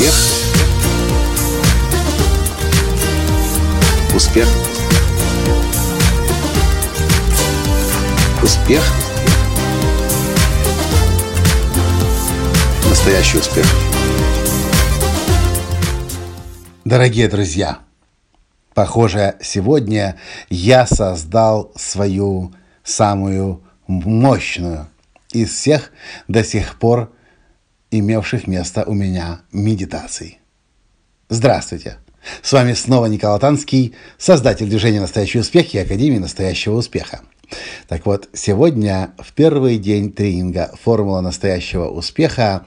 Успех. 0.00 0.14
Успех. 4.14 4.48
Успех. 8.42 8.82
Настоящий 12.88 13.38
успех. 13.38 13.66
Дорогие 16.86 17.28
друзья, 17.28 17.80
похоже, 18.72 19.34
сегодня 19.42 20.16
я 20.48 20.86
создал 20.86 21.72
свою 21.76 22.54
самую 22.82 23.62
мощную 23.86 24.88
из 25.30 25.50
всех 25.50 25.92
до 26.26 26.42
сих 26.42 26.78
пор 26.78 27.12
имевших 27.90 28.46
место 28.46 28.84
у 28.86 28.94
меня 28.94 29.40
медитаций. 29.52 30.38
Здравствуйте! 31.28 31.98
С 32.42 32.52
вами 32.52 32.74
снова 32.74 33.06
Николай 33.06 33.40
Танский, 33.40 33.94
создатель 34.18 34.68
движения 34.68 35.00
«Настоящий 35.00 35.38
успех» 35.38 35.74
и 35.74 35.78
Академии 35.78 36.18
«Настоящего 36.18 36.74
успеха». 36.74 37.20
Так 37.88 38.06
вот, 38.06 38.28
сегодня, 38.32 39.12
в 39.18 39.32
первый 39.32 39.78
день 39.78 40.12
тренинга 40.12 40.70
«Формула 40.82 41.20
настоящего 41.20 41.88
успеха», 41.88 42.66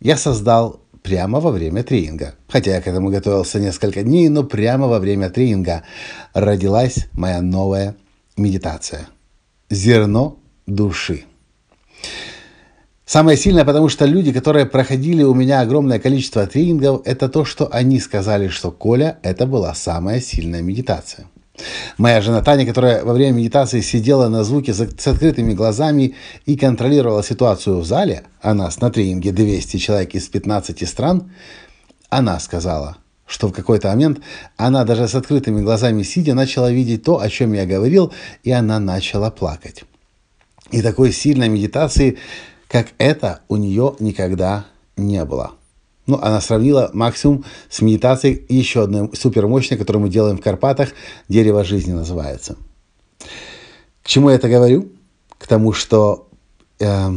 я 0.00 0.16
создал 0.16 0.80
прямо 1.02 1.38
во 1.38 1.50
время 1.50 1.82
тренинга. 1.84 2.34
Хотя 2.48 2.74
я 2.74 2.80
к 2.80 2.88
этому 2.88 3.10
готовился 3.10 3.60
несколько 3.60 4.02
дней, 4.02 4.28
но 4.28 4.42
прямо 4.42 4.88
во 4.88 4.98
время 4.98 5.30
тренинга 5.30 5.84
родилась 6.34 7.06
моя 7.12 7.40
новая 7.40 7.94
медитация. 8.36 9.06
Зерно 9.70 10.38
души. 10.66 11.24
Самое 13.06 13.38
сильное, 13.38 13.64
потому 13.64 13.88
что 13.88 14.04
люди, 14.04 14.32
которые 14.32 14.66
проходили 14.66 15.22
у 15.22 15.32
меня 15.32 15.60
огромное 15.60 16.00
количество 16.00 16.44
тренингов, 16.44 17.02
это 17.04 17.28
то, 17.28 17.44
что 17.44 17.72
они 17.72 18.00
сказали, 18.00 18.48
что 18.48 18.72
Коля, 18.72 19.20
это 19.22 19.46
была 19.46 19.72
самая 19.74 20.20
сильная 20.20 20.60
медитация. 20.60 21.28
Моя 21.98 22.20
жена 22.20 22.42
Таня, 22.42 22.66
которая 22.66 23.04
во 23.04 23.12
время 23.12 23.38
медитации 23.38 23.80
сидела 23.80 24.28
на 24.28 24.42
звуке 24.42 24.74
с 24.74 24.80
открытыми 24.80 25.54
глазами 25.54 26.16
и 26.46 26.56
контролировала 26.56 27.22
ситуацию 27.22 27.78
в 27.78 27.86
зале, 27.86 28.24
а 28.42 28.54
нас 28.54 28.80
на 28.80 28.90
тренинге 28.90 29.30
200 29.30 29.76
человек 29.76 30.16
из 30.16 30.26
15 30.26 30.88
стран, 30.88 31.30
она 32.10 32.40
сказала, 32.40 32.96
что 33.24 33.46
в 33.46 33.52
какой-то 33.52 33.86
момент 33.86 34.18
она 34.56 34.84
даже 34.84 35.06
с 35.06 35.14
открытыми 35.14 35.62
глазами 35.62 36.02
сидя 36.02 36.34
начала 36.34 36.72
видеть 36.72 37.04
то, 37.04 37.20
о 37.20 37.30
чем 37.30 37.52
я 37.52 37.66
говорил, 37.66 38.12
и 38.42 38.50
она 38.50 38.80
начала 38.80 39.30
плакать. 39.30 39.84
И 40.72 40.82
такой 40.82 41.12
сильной 41.12 41.48
медитации 41.48 42.18
как 42.68 42.88
это 42.98 43.40
у 43.48 43.56
нее 43.56 43.94
никогда 44.00 44.66
не 44.96 45.24
было. 45.24 45.52
Ну, 46.06 46.18
она 46.22 46.40
сравнила 46.40 46.90
максимум 46.94 47.44
с 47.68 47.80
медитацией 47.80 48.44
еще 48.48 48.84
одной 48.84 49.10
супермощной, 49.12 49.78
которую 49.78 50.02
мы 50.02 50.08
делаем 50.08 50.38
в 50.38 50.40
Карпатах, 50.40 50.90
«Дерево 51.28 51.64
жизни» 51.64 51.92
называется. 51.92 52.56
К 54.02 54.08
чему 54.08 54.30
я 54.30 54.36
это 54.36 54.48
говорю? 54.48 54.92
К 55.36 55.48
тому, 55.48 55.72
что 55.72 56.28
э, 56.78 57.10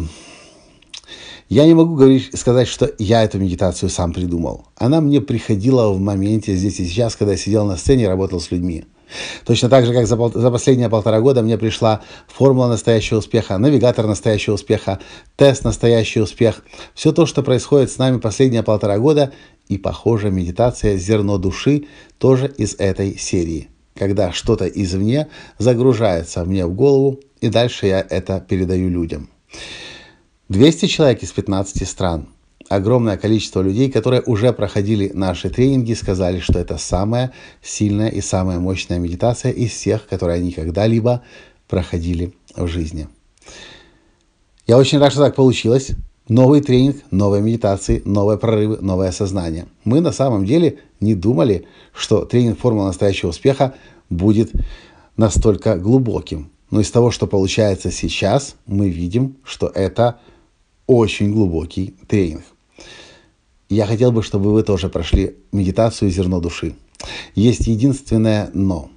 я 1.49 1.65
не 1.65 1.75
могу 1.75 1.95
говорить, 1.95 2.37
сказать, 2.37 2.67
что 2.67 2.91
я 2.97 3.23
эту 3.23 3.37
медитацию 3.37 3.89
сам 3.89 4.11
придумал. 4.11 4.65
Она 4.75 5.01
мне 5.01 5.21
приходила 5.21 5.91
в 5.91 5.99
моменте 5.99 6.55
здесь 6.55 6.79
и 6.79 6.85
сейчас, 6.85 7.15
когда 7.15 7.33
я 7.33 7.37
сидел 7.37 7.65
на 7.65 7.77
сцене 7.77 8.05
и 8.05 8.07
работал 8.07 8.39
с 8.39 8.49
людьми. 8.49 8.85
Точно 9.45 9.69
так 9.69 9.85
же, 9.85 9.93
как 9.93 10.07
за, 10.07 10.17
пол, 10.17 10.31
за 10.33 10.51
последние 10.51 10.89
полтора 10.89 11.21
года 11.21 11.41
мне 11.41 11.57
пришла 11.57 12.01
формула 12.27 12.67
настоящего 12.67 13.19
успеха, 13.19 13.57
навигатор 13.57 14.05
настоящего 14.05 14.55
успеха, 14.55 14.99
тест 15.35 15.63
настоящий 15.63 16.21
успех. 16.21 16.63
Все 16.93 17.11
то, 17.11 17.25
что 17.25 17.43
происходит 17.43 17.91
с 17.91 17.97
нами 17.97 18.19
последние 18.19 18.63
полтора 18.63 18.99
года, 18.99 19.31
и, 19.67 19.77
похоже, 19.77 20.31
медитация 20.31 20.97
«Зерно 20.97 21.37
души» 21.37 21.85
тоже 22.17 22.47
из 22.57 22.75
этой 22.79 23.17
серии. 23.17 23.69
Когда 23.95 24.31
что-то 24.31 24.65
извне 24.65 25.27
загружается 25.57 26.43
мне 26.45 26.65
в 26.65 26.73
голову, 26.73 27.19
и 27.41 27.49
дальше 27.49 27.87
я 27.87 28.05
это 28.09 28.39
передаю 28.39 28.89
людям. 28.89 29.29
200 30.49 30.87
человек 30.87 31.21
из 31.21 31.31
15 31.31 31.87
стран– 31.87 32.29
огромное 32.69 33.17
количество 33.17 33.61
людей, 33.61 33.91
которые 33.91 34.21
уже 34.21 34.53
проходили 34.53 35.11
наши 35.13 35.49
тренинги, 35.49 35.93
сказали, 35.93 36.39
что 36.39 36.59
это 36.59 36.77
самая 36.77 37.33
сильная 37.61 38.09
и 38.09 38.21
самая 38.21 38.59
мощная 38.59 38.99
медитация 38.99 39.51
из 39.51 39.71
всех, 39.71 40.07
которые 40.07 40.37
они 40.37 40.51
когда-либо 40.51 41.23
проходили 41.67 42.33
в 42.55 42.67
жизни. 42.67 43.07
Я 44.67 44.77
очень 44.77 44.99
рад, 44.99 45.11
что 45.11 45.21
так 45.23 45.35
получилось. 45.35 45.89
Новый 46.27 46.61
тренинг, 46.61 46.97
новые 47.09 47.41
медитации, 47.41 48.03
новые 48.05 48.37
прорывы, 48.37 48.77
новое 48.81 49.11
сознание. 49.11 49.65
Мы 49.83 49.99
на 49.99 50.11
самом 50.11 50.45
деле 50.45 50.77
не 50.99 51.15
думали, 51.15 51.65
что 51.91 52.23
тренинг 52.23 52.59
«Формула 52.59 52.85
настоящего 52.85 53.29
успеха» 53.29 53.73
будет 54.11 54.51
настолько 55.17 55.75
глубоким. 55.75 56.51
Но 56.69 56.81
из 56.81 56.91
того, 56.91 57.09
что 57.09 57.25
получается 57.25 57.89
сейчас, 57.89 58.55
мы 58.67 58.89
видим, 58.89 59.37
что 59.43 59.71
это 59.73 60.19
очень 60.85 61.33
глубокий 61.33 61.95
тренинг. 62.07 62.43
Я 63.69 63.85
хотел 63.85 64.11
бы, 64.11 64.23
чтобы 64.23 64.51
вы 64.51 64.63
тоже 64.63 64.89
прошли 64.89 65.37
медитацию 65.51 66.09
«Зерно 66.09 66.39
души». 66.39 66.73
Есть 67.35 67.67
единственное 67.67 68.49
«но». 68.53 68.89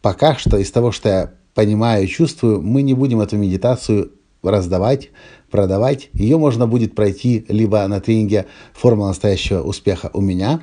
Пока 0.00 0.36
что 0.36 0.56
из 0.58 0.70
того, 0.70 0.92
что 0.92 1.08
я 1.08 1.32
понимаю 1.54 2.04
и 2.04 2.08
чувствую, 2.08 2.62
мы 2.62 2.82
не 2.82 2.94
будем 2.94 3.20
эту 3.20 3.36
медитацию 3.36 4.12
раздавать, 4.44 5.10
продавать. 5.50 6.08
Ее 6.12 6.38
можно 6.38 6.68
будет 6.68 6.94
пройти 6.94 7.44
либо 7.48 7.84
на 7.88 8.00
тренинге 8.00 8.46
«Формула 8.74 9.08
настоящего 9.08 9.62
успеха» 9.62 10.10
у 10.12 10.20
меня, 10.20 10.62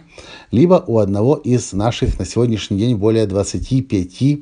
либо 0.51 0.81
у 0.87 0.99
одного 0.99 1.35
из 1.35 1.73
наших 1.73 2.19
на 2.19 2.25
сегодняшний 2.25 2.77
день 2.77 2.95
более 2.95 3.27
25 3.27 4.39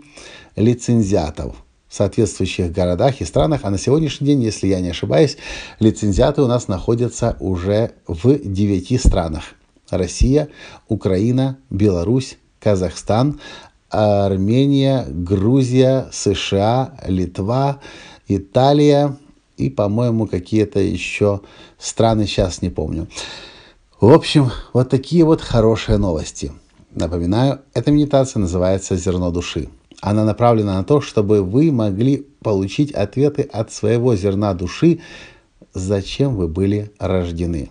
лицензиатов– 0.58 1.56
соответствующих 1.91 2.72
городах 2.72 3.22
и 3.22 3.25
странах, 3.25 3.62
а 3.63 3.69
на 3.69 3.78
сегодняшний 3.78 4.28
день, 4.28 4.41
если 4.41 4.68
я 4.68 4.79
не 4.79 4.90
ошибаюсь, 4.90 5.38
лицензиаты 5.79 6.41
у 6.41 6.47
нас 6.47 6.68
находятся 6.68 7.35
уже 7.40 7.91
в 8.07 8.38
девяти 8.38 8.97
странах. 8.97 9.44
Россия, 9.90 10.47
Украина, 10.88 11.57
Беларусь, 11.69 12.38
Казахстан, 12.59 13.41
Армения, 13.90 15.06
Грузия, 15.09 16.07
США, 16.13 16.97
Литва, 17.06 17.81
Италия 18.29 19.18
и, 19.58 19.69
по-моему, 19.69 20.28
какие-то 20.28 20.79
еще 20.79 21.41
страны, 21.78 22.25
сейчас 22.25 22.62
не 22.62 22.69
помню. 22.69 23.09
В 24.00 24.12
общем, 24.12 24.50
вот 24.73 24.90
такие 24.90 25.25
вот 25.25 25.41
хорошие 25.41 25.97
новости. 25.97 26.53
Напоминаю, 26.91 27.59
эта 27.73 27.91
медитация 27.91 28.40
называется 28.40 28.96
«Зерно 28.96 29.29
души». 29.31 29.69
Она 30.02 30.26
направлена 30.26 30.78
на 30.78 30.84
то, 30.84 31.00
чтобы 31.00 31.44
вы 31.44 31.72
могли 31.72 32.26
получить 32.42 32.92
ответы 32.92 33.44
от 33.44 33.72
своего 33.72 34.16
зерна 34.16 34.54
души, 34.56 35.00
зачем 35.74 36.36
вы 36.36 36.48
были 36.48 36.92
рождены. 37.00 37.70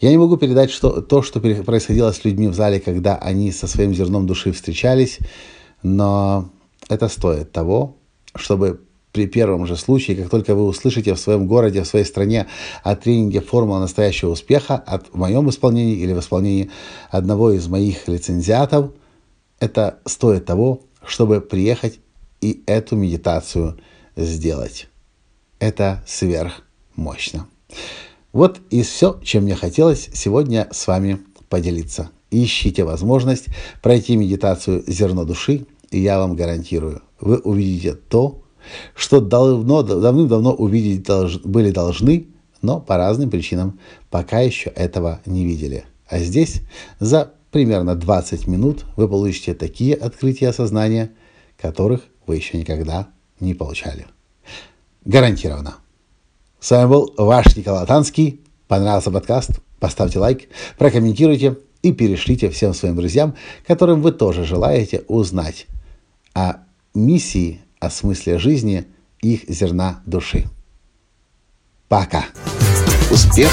Я 0.00 0.10
не 0.10 0.18
могу 0.18 0.36
передать 0.36 0.70
что, 0.70 1.02
то, 1.02 1.22
что 1.22 1.40
происходило 1.40 2.10
с 2.12 2.24
людьми 2.24 2.48
в 2.48 2.54
зале, 2.54 2.80
когда 2.80 3.16
они 3.16 3.52
со 3.52 3.66
своим 3.66 3.94
зерном 3.94 4.26
души 4.26 4.52
встречались, 4.52 5.18
но 5.82 6.50
это 6.88 7.08
стоит 7.08 7.52
того, 7.52 7.96
чтобы 8.34 8.80
при 9.12 9.26
первом 9.26 9.66
же 9.66 9.76
случае, 9.76 10.16
как 10.16 10.30
только 10.30 10.54
вы 10.54 10.64
услышите 10.66 11.14
в 11.14 11.20
своем 11.20 11.46
городе, 11.46 11.82
в 11.82 11.86
своей 11.86 12.04
стране 12.04 12.48
о 12.82 12.96
тренинге 12.96 13.40
«Формула 13.40 13.78
настоящего 13.78 14.30
успеха» 14.30 14.74
от, 14.74 15.06
в 15.12 15.16
моем 15.16 15.48
исполнении 15.50 15.96
или 15.96 16.12
в 16.12 16.18
исполнении 16.18 16.70
одного 17.10 17.52
из 17.52 17.68
моих 17.68 18.08
лицензиатов, 18.08 18.90
это 19.60 20.00
стоит 20.04 20.46
того, 20.46 20.80
чтобы 21.06 21.40
приехать 21.40 22.00
и 22.40 22.62
эту 22.66 22.96
медитацию 22.96 23.78
сделать. 24.16 24.88
Это 25.58 26.04
сверхмощно. 26.06 27.46
Вот 28.32 28.60
и 28.70 28.82
все, 28.82 29.20
чем 29.22 29.44
мне 29.44 29.54
хотелось 29.54 30.10
сегодня 30.12 30.68
с 30.72 30.86
вами 30.86 31.20
поделиться. 31.48 32.10
Ищите 32.30 32.84
возможность 32.84 33.46
пройти 33.80 34.16
медитацию 34.16 34.82
«Зерно 34.86 35.24
души», 35.24 35.66
и 35.90 36.00
я 36.00 36.18
вам 36.18 36.34
гарантирую, 36.34 37.02
вы 37.20 37.38
увидите 37.38 37.94
то, 37.94 38.42
что 38.96 39.20
давно, 39.20 39.82
давным-давно 39.82 40.52
увидеть 40.52 41.04
долж, 41.04 41.38
были 41.44 41.70
должны, 41.70 42.28
но 42.62 42.80
по 42.80 42.96
разным 42.96 43.30
причинам 43.30 43.78
пока 44.10 44.40
еще 44.40 44.70
этого 44.70 45.20
не 45.26 45.44
видели. 45.44 45.84
А 46.08 46.18
здесь 46.18 46.62
за 46.98 47.32
примерно 47.54 47.94
20 47.94 48.48
минут 48.48 48.84
вы 48.96 49.08
получите 49.08 49.54
такие 49.54 49.94
открытия 49.94 50.52
сознания, 50.52 51.12
которых 51.56 52.00
вы 52.26 52.34
еще 52.34 52.58
никогда 52.58 53.06
не 53.38 53.54
получали. 53.54 54.06
Гарантированно. 55.04 55.76
С 56.58 56.72
вами 56.72 56.88
был 56.88 57.14
ваш 57.16 57.54
Николай 57.54 57.86
Танский. 57.86 58.40
Понравился 58.66 59.12
подкаст? 59.12 59.60
Поставьте 59.78 60.18
лайк, 60.18 60.48
прокомментируйте 60.78 61.56
и 61.82 61.92
перешлите 61.92 62.50
всем 62.50 62.74
своим 62.74 62.96
друзьям, 62.96 63.36
которым 63.64 64.02
вы 64.02 64.10
тоже 64.10 64.44
желаете 64.44 65.04
узнать 65.06 65.68
о 66.34 66.56
миссии, 66.92 67.60
о 67.78 67.88
смысле 67.88 68.40
жизни 68.40 68.86
их 69.20 69.48
зерна 69.48 70.02
души. 70.06 70.46
Пока. 71.86 72.24
Успех! 73.12 73.52